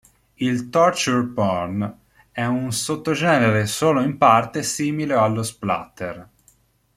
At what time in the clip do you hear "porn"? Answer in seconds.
1.27-1.95